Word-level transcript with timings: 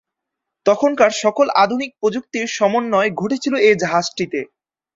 তখনকার 0.65 1.11
সকল 1.23 1.47
আধুনিক 1.63 1.91
প্রযুক্তির 1.99 2.45
সমন্বয় 2.57 3.09
ঘটেছিল 3.13 3.53
এ 3.61 3.71
জাহাজটিতে। 3.81 4.39